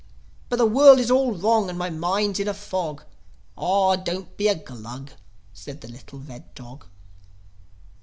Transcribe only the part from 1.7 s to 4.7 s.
my mind's in a fog!" "Aw, don't be a